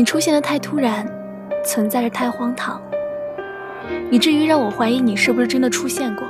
[0.00, 1.06] 你出现的太突然，
[1.62, 2.80] 存在着太荒唐，
[4.10, 6.26] 以至于让我怀疑你是不是真的出现过。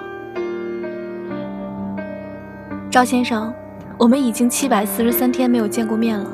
[2.91, 3.55] 赵先生，
[3.97, 6.29] 我们已经七百四十三天没有见过面了，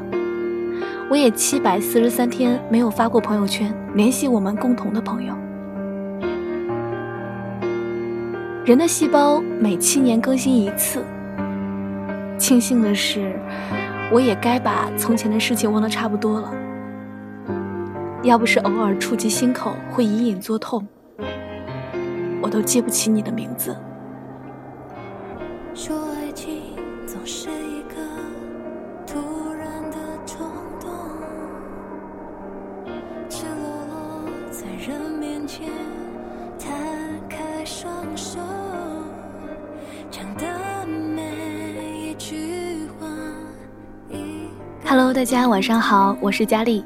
[1.11, 5.35] 我也七百四十三天没有发过朋友圈联系我们共同的朋友。
[8.65, 11.05] 人的细胞每七年更新一次。
[12.39, 13.39] 庆幸的是，
[14.11, 16.51] 我也该把从前的事情忘得差不多了。
[18.27, 20.85] 要不是偶尔触及心口会隐隐作痛，
[22.43, 23.77] 我都记不起你的名字。
[25.73, 26.75] 说爱情
[27.07, 27.95] 总是一个
[29.07, 29.21] 突
[29.53, 30.45] 然的冲
[30.81, 30.91] 动，
[33.29, 35.69] 赤裸裸在人面前
[36.59, 36.75] 摊
[37.29, 38.41] 开双手，
[40.11, 43.07] 讲的每一句话。
[44.85, 46.85] Hello，大家晚上好，我是佳丽。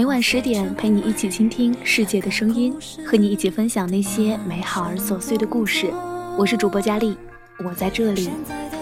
[0.00, 2.74] 每晚十点，陪你一起倾听世界的声音，
[3.06, 5.92] 和你一起分享那些美好而琐碎的故事。
[6.38, 7.18] 我是主播佳丽，
[7.62, 8.30] 我在这里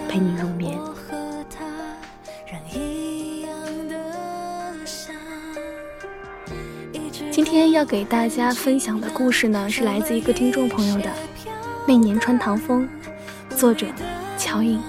[0.07, 0.79] 陪你入眠。
[7.29, 11.03] 今天要给大家分享的故事呢，是来自一个听众朋友的
[11.85, 12.87] 《那年穿堂风》，
[13.57, 13.87] 作者
[14.37, 14.81] 乔颖。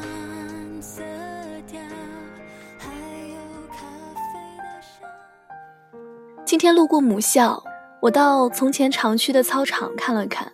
[6.50, 7.62] 今天路过母校，
[8.00, 10.50] 我到从前常去的操场看了看。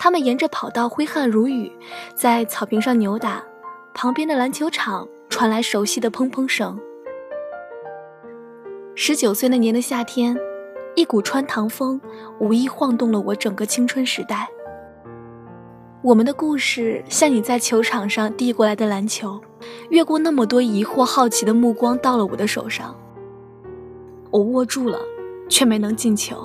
[0.00, 1.70] 他们沿着跑道挥汗如雨，
[2.16, 3.40] 在草坪上扭打。
[3.94, 6.76] 旁边的篮球场传来熟悉的砰砰声。
[8.96, 10.36] 十九岁那年的夏天，
[10.96, 12.00] 一股穿堂风
[12.40, 14.48] 无意晃动了我整个青春时代。
[16.02, 19.40] 我们的故事像你在球场上递过来的篮球，
[19.90, 22.92] 越过那么多疑惑、好奇的目光，到了我的手上。
[24.34, 24.98] 我握住了，
[25.48, 26.36] 却没能进球。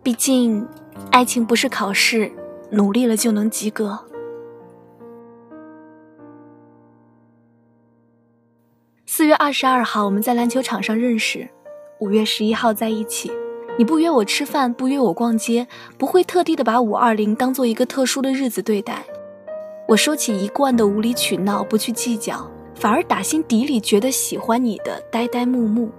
[0.00, 0.64] 毕竟，
[1.10, 2.30] 爱情不是考试，
[2.70, 3.98] 努力了就能及格。
[9.06, 11.48] 四月二十二号，我们在篮球场上认识；
[11.98, 13.32] 五月十一号在一起。
[13.76, 15.66] 你不约我吃饭，不约我逛街，
[15.98, 19.04] 不会特地的把五二零当做一个特殊的日子对待。
[19.88, 22.48] 我说起一贯的无理取闹，不去计较。
[22.76, 25.90] 反而打心底里觉得喜欢你的呆呆木木，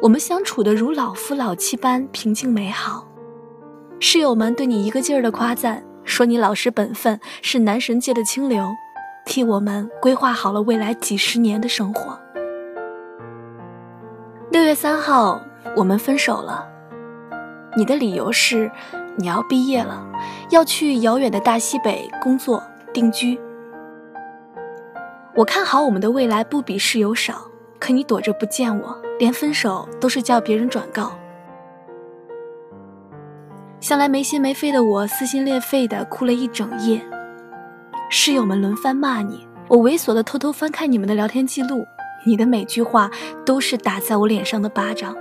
[0.00, 3.08] 我们相处的如老夫老妻般平静美好。
[3.98, 8.64] 室友们对你一个劲儿的夸赞，说你老实本分，是男神界的清流，
[9.26, 12.18] 替我们规划好了未来几十年的生活。
[14.50, 15.42] 六月三号，
[15.76, 16.66] 我们分手了。
[17.76, 18.70] 你的理由是
[19.16, 20.06] 你要毕业了，
[20.50, 22.62] 要去遥远的大西北工作
[22.92, 23.38] 定居。
[25.36, 27.46] 我看好我们的未来不比室友少，
[27.78, 31.12] 可你躲着不见我，连分手都是叫别人转告。
[33.78, 37.00] 向来没心没肺的我撕心裂肺的哭了一整夜，
[38.10, 41.86] 室友们轮番骂你，我猥琐的偷偷翻看你们的聊天记录，
[42.26, 43.08] 你的每句话
[43.46, 45.16] 都是打在我脸上的巴掌。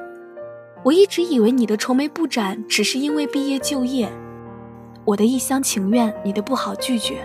[0.84, 4.12] 我一直以为你的愁眉不展只是因为毕业就业，
[5.06, 7.20] 我的一厢情愿，你的不好拒绝。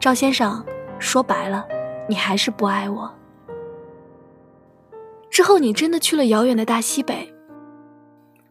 [0.00, 0.64] 赵先生。
[1.02, 1.66] 说白了，
[2.08, 3.12] 你还是不爱我。
[5.28, 7.34] 之后你真的去了遥远的大西北。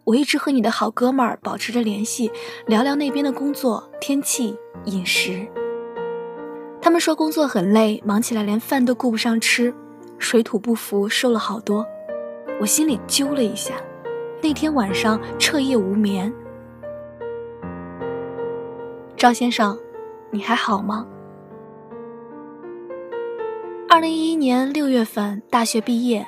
[0.04, 2.30] 我一直和你的好哥们儿保持着联系，
[2.66, 5.48] 聊聊那边的工作、天气、饮食。
[6.82, 9.74] 他们说工作很累，忙起来连饭都顾不上吃，
[10.18, 11.86] 水土不服，瘦了好多。
[12.60, 13.76] 我心里揪了一下，
[14.42, 16.32] 那天晚上彻夜无眠。
[19.16, 19.80] 赵先生，
[20.32, 21.08] 你还好吗？
[23.94, 26.26] 二零一一年六月份，大学毕业，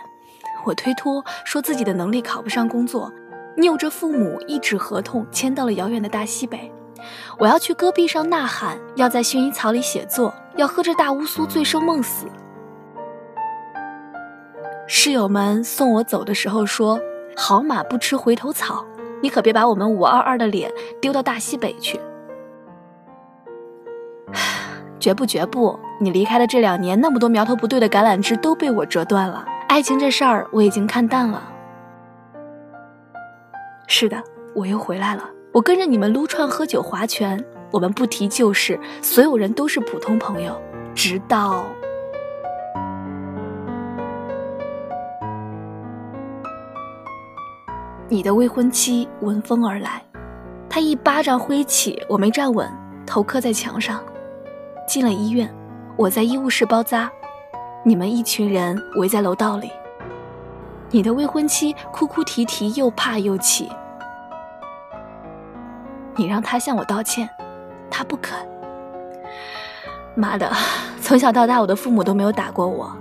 [0.65, 3.09] 我推脱说自己的能力考不上工作，
[3.55, 6.69] 拗着父母一纸合同签到了遥远的大西北。
[7.39, 12.27] 我要去戈壁上呐喊，要在薰衣草里写作，要喝着大乌苏醉生梦死。
[14.85, 16.99] 室友们送我走的时候说
[17.33, 18.85] ：“好马不吃回头草，
[19.21, 20.69] 你可别把我们五二二的脸
[20.99, 21.97] 丢到大西北去。”
[25.03, 25.77] 绝不绝不！
[25.99, 29.45] 你离开的这两年，那么多苗头不对的橄榄枝都被我折断了。
[29.67, 31.43] 爱情这事儿，我已经看淡了。
[33.85, 34.15] 是的，
[34.55, 35.29] 我又回来了。
[35.51, 37.37] 我跟着你们撸串、喝酒、划拳，
[37.69, 40.57] 我们不提旧事，所有人都是普通朋友。
[40.95, 41.65] 直到
[48.07, 50.01] 你的未婚妻闻风而来，
[50.69, 52.71] 他一巴掌挥起，我没站稳，
[53.05, 54.01] 头磕在墙上。
[54.93, 55.51] 进了医院，
[55.97, 57.11] 我在医务室包扎，
[57.83, 59.71] 你们一群人围在楼道里。
[60.91, 63.71] 你的未婚妻哭哭啼啼，又怕又气。
[66.15, 67.27] 你让他向我道歉，
[67.89, 68.37] 他不肯。
[70.13, 70.47] 妈的，
[71.01, 72.95] 从小到大我的父母都没有打过我，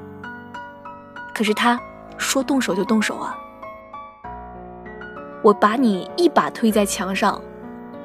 [1.35, 1.79] 可是他
[2.17, 3.37] 说动手就动手啊！
[5.43, 7.38] 我把你一把推在墙上，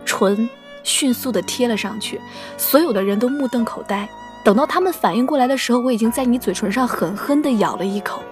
[0.03, 0.49] 唇
[0.87, 2.19] 迅速的贴了上去，
[2.57, 4.07] 所有的人都目瞪口呆。
[4.41, 8.23] 等到他们反应过来的时候，我已经在你嘴唇上狠狠的咬了一口，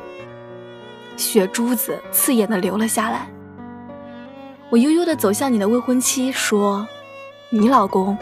[1.17, 3.27] 血珠子刺眼的流了下来。
[4.69, 6.87] 我悠悠的走向你的未婚妻，说
[7.51, 8.17] ：“你老公，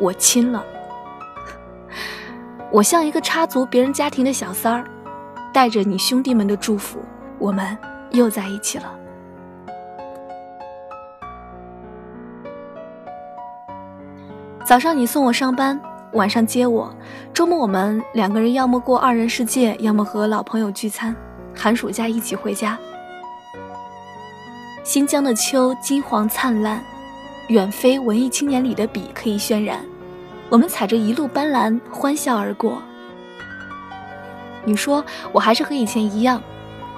[0.00, 0.64] 我亲了。
[2.72, 4.84] ”我像一个插足别人家庭的小三儿，
[5.54, 6.98] 带着你兄弟们的祝福，
[7.38, 7.78] 我们
[8.10, 8.95] 又在一起了。
[14.66, 15.80] 早上你送我上班。
[16.14, 16.92] 晚上接我，
[17.32, 21.14] 周末我们两个人要么过二人世界，要么和老朋友聚餐，
[21.54, 22.76] 寒暑假一起回家。
[24.82, 26.82] 新疆的秋金黄灿烂，
[27.46, 29.78] 远非文艺青年里的笔可以渲染。
[30.48, 32.82] 我们踩着一路斑斓，欢笑而过。
[34.64, 36.42] 你说我还是和以前一样，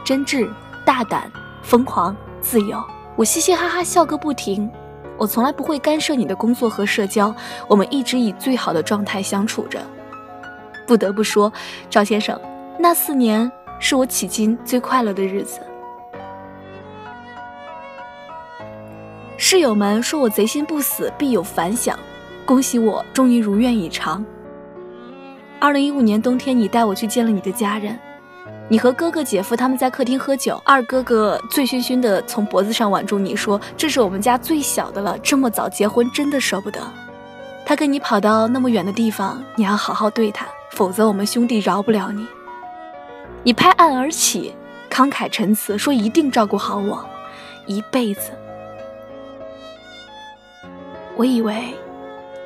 [0.02, 0.50] 真挚、
[0.86, 1.30] 大胆、
[1.62, 2.82] 疯狂、自由。
[3.14, 4.70] 我嘻嘻哈哈笑个不停。
[5.18, 7.34] 我从来不会干涉你的工作和社交，
[7.66, 9.80] 我们一直以最好的状态相处着。
[10.86, 11.52] 不得不说，
[11.90, 12.40] 赵先生，
[12.78, 13.50] 那四年
[13.80, 15.60] 是我迄今最快乐的日子。
[19.36, 21.98] 室友们说我贼心不死，必有反响，
[22.46, 24.24] 恭喜我终于如愿以偿。
[25.60, 27.98] 二零一五年冬天，你带我去见了你的家人。
[28.70, 36.78] 你和哥哥姐夫他们在客厅喝酒，二哥哥醉醺醺的从脖子上挽住你说：“这是我们家最小的了，这么早结婚真的舍不得。”
[37.64, 42.26] 他跟你跑到那么远的地方，你要好好对他，否则我们兄弟饶不了你。
[43.42, 44.54] 你拍案而起，
[44.90, 47.02] 慷慨陈词说一定照顾好我，
[47.66, 48.32] 一辈子。
[51.16, 51.74] 我以为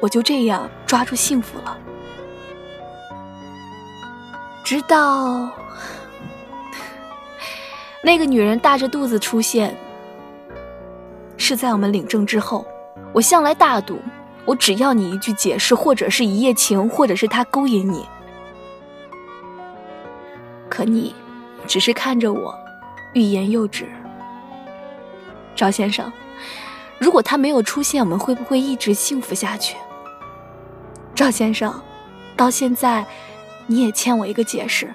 [0.00, 1.76] 我就这样抓住幸福了，
[4.62, 5.50] 直到。
[8.04, 9.76] 那个女人大着肚子出现，
[11.36, 12.66] 是在我们领证之后。
[13.12, 14.00] 我向来大度，
[14.44, 18.06] 我只要你一句解释，或者是一夜情，或者是他勾引你。
[20.68, 21.14] 可你
[21.66, 22.54] 只是看着我，
[23.12, 23.86] 欲言又止。
[25.54, 26.10] 赵先生，
[26.98, 29.76] 如果他没有出现，我们会不会一直幸福下去？
[31.14, 31.80] 赵先生，
[32.34, 33.04] 到现在
[33.66, 34.92] 你也欠我一个解释。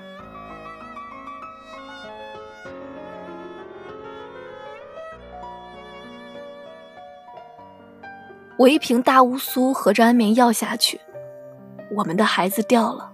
[8.57, 10.99] 我一瓶大乌苏和着安眠药下去，
[11.95, 13.11] 我们的孩子掉了。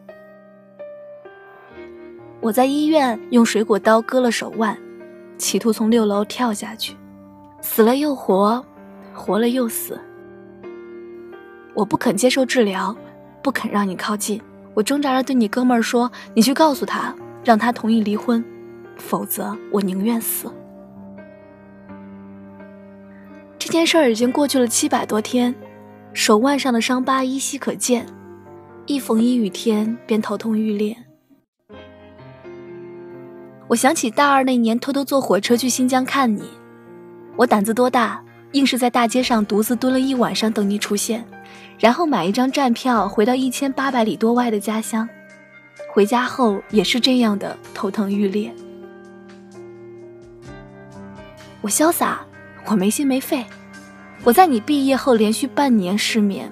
[2.40, 4.78] 我在医院用水果刀割了手腕，
[5.38, 6.96] 企图从六楼跳下去，
[7.60, 8.66] 死了又活，
[9.14, 10.00] 活了又死。
[11.74, 12.96] 我不肯接受治疗，
[13.42, 14.42] 不肯让你靠近。
[14.74, 17.14] 我挣扎着对你哥们儿说：“你去告诉他，
[17.44, 18.44] 让他同意离婚，
[18.96, 20.50] 否则我宁愿死。”
[23.74, 25.52] 这件事儿已经过去了七百多天，
[26.14, 28.06] 手腕上的伤疤依稀可见，
[28.86, 30.96] 一逢阴雨天便头痛欲裂。
[33.68, 36.44] 我想起大二那年偷偷坐火车去新疆看你，
[37.36, 41.26] 我胆子多大，硬是在大街上独自蹲了一晚上等你出现，
[41.80, 45.10] 然后买一张站票回到一千八百里多外的家乡。
[45.92, 48.54] 回家后也是这样的头疼欲裂。
[51.62, 52.24] 我潇洒。
[52.66, 53.46] 我没心没肺，
[54.26, 56.50] 我在你毕业后连续半年失眠，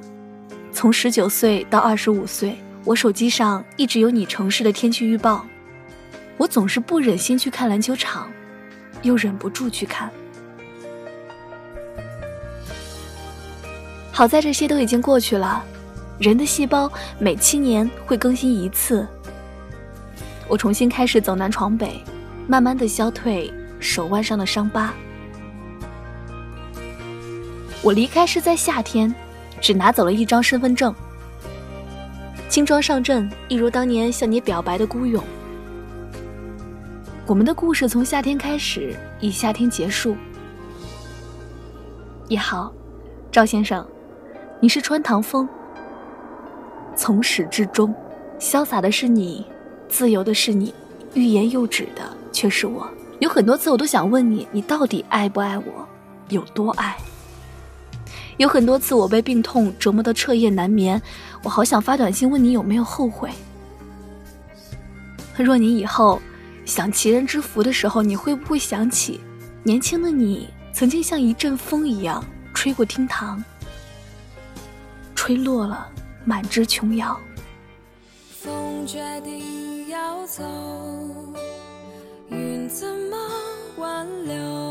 [0.74, 5.46] 从十九岁到二十五岁，我手机上一直有你城市的天气预报，
[6.36, 8.30] 我总是不忍心去看篮球场，
[9.04, 10.12] 又忍不住去看。
[14.12, 15.63] 好在这些都已经过去了，
[16.20, 19.08] 人的细胞每七年会更新一次，
[20.50, 22.04] 我重新开始走南闯北，
[22.48, 23.50] 慢慢的消退
[23.80, 24.94] 手腕上的伤疤。
[27.83, 29.13] 我离开是在夏天，
[29.59, 30.93] 只拿走了一张身份证。
[32.47, 35.23] 轻装上阵，一如当年向你表白的孤勇。
[37.25, 40.15] 我们的故事从夏天开始，以夏天结束。
[42.27, 42.71] 你好，
[43.31, 43.83] 赵先生，
[44.59, 45.50] 你是穿堂风，
[46.95, 47.93] 从始至终，
[48.39, 49.43] 潇洒的是你，
[49.89, 50.71] 自由的是你，
[51.15, 52.88] 欲言又止的却是我。
[53.17, 55.88] 有很多次，我都想问你，你到底爱不爱我？
[56.29, 56.95] 有多爱？
[58.41, 61.00] 有很多次我被病痛折磨得彻夜难眠，
[61.43, 63.29] 我好想发短信问你有没有后悔。
[65.38, 66.19] 若你以后
[66.65, 69.19] 享齐人之福的时候，你会不会想起
[69.62, 73.43] 年轻的你曾经像一阵风一样吹过厅堂，
[75.13, 75.88] 吹落了
[76.25, 77.15] 满枝琼瑶。
[78.39, 80.43] 风决定要走，
[82.29, 83.17] 云怎么
[83.77, 84.71] 挽留？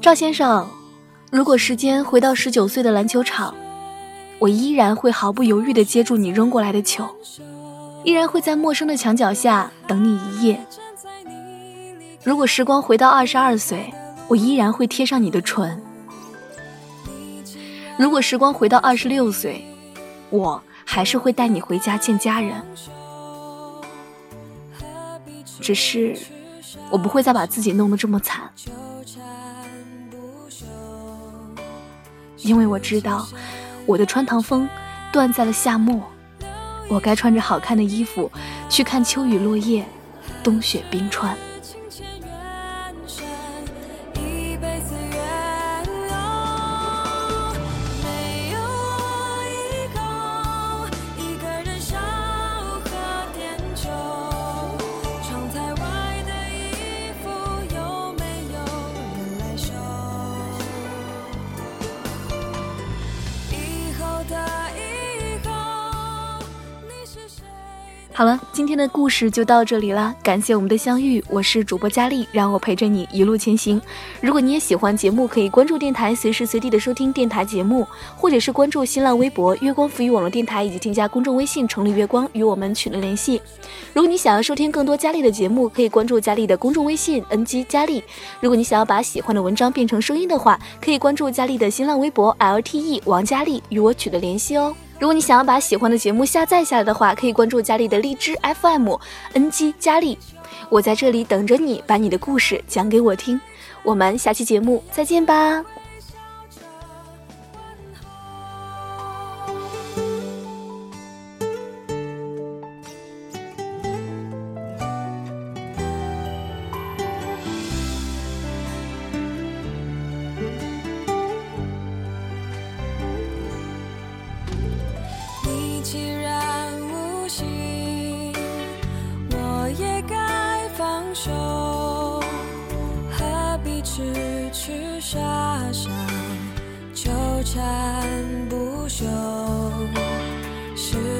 [0.00, 0.68] 赵先生。
[1.30, 3.54] 如果时间回到十九岁的篮球场，
[4.40, 7.08] 我依然会毫不犹豫地接住你扔过来的球，
[8.02, 10.60] 依然会在陌生的墙角下等你一夜。
[12.24, 13.94] 如果时光回到二十二岁，
[14.26, 15.80] 我依然会贴上你的唇。
[17.96, 19.64] 如果时光回到二十六岁，
[20.30, 22.60] 我还是会带你回家见家人。
[25.60, 26.16] 只是，
[26.90, 28.50] 我不会再把自己弄得这么惨。
[32.38, 33.26] 因为我知道，
[33.86, 34.68] 我的穿堂风
[35.12, 36.00] 断在了夏末，
[36.88, 38.30] 我该穿着好看的衣服
[38.68, 39.84] 去看秋雨落叶，
[40.42, 41.36] 冬雪冰川。
[68.16, 73.78] 好了，今天的故事就到这里了，感谢我们的相遇，我是主播佳丽，让我陪着你一路前行。
[74.22, 83.38] 如果你也喜欢节目，可以关注电台，随时随地的收听电台节目，或者是关注新浪微博“月光浮语网络电台”，以及添加公众微信“城里月光”与我们取得联系。
[83.92, 88.02] 如果你想要收听更多佳丽的节目，可以关注佳丽的公众微信 “ng 佳丽”。
[88.40, 94.74] 如果你想要把喜欢的文章变成声音的话，可以关注佳丽的新浪微博 “lte 王佳丽”与我取得联系哦。
[94.98, 100.18] 如果你想要把喜欢的节目下载下来的话，可以关注佳丽的荔枝 FM，NG 佳丽，
[100.70, 103.40] 我在这里等着你，把你的故事讲给我听。
[103.82, 105.64] 我们下期节目再见吧。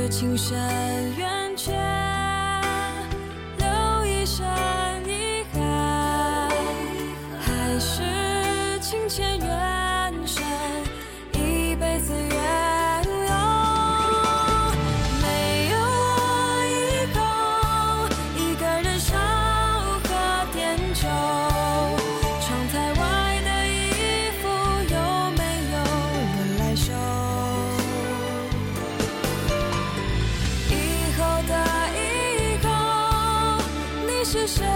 [0.07, 0.57] 是情深
[1.17, 1.57] 缘
[34.29, 34.76] 是谁